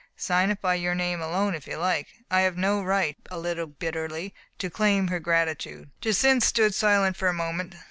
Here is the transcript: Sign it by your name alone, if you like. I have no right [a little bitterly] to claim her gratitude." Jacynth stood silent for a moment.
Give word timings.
Sign 0.17 0.49
it 0.49 0.59
by 0.59 0.73
your 0.73 0.95
name 0.95 1.21
alone, 1.21 1.53
if 1.53 1.67
you 1.67 1.77
like. 1.77 2.07
I 2.31 2.41
have 2.41 2.57
no 2.57 2.81
right 2.81 3.15
[a 3.29 3.37
little 3.37 3.67
bitterly] 3.67 4.33
to 4.57 4.67
claim 4.67 5.09
her 5.09 5.19
gratitude." 5.19 5.91
Jacynth 6.01 6.43
stood 6.43 6.73
silent 6.73 7.15
for 7.15 7.27
a 7.27 7.33
moment. 7.35 7.75